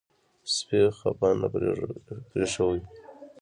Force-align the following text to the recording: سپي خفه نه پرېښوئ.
سپي 0.55 0.81
خفه 0.97 1.29
نه 1.39 1.47
پرېښوئ. 2.31 2.81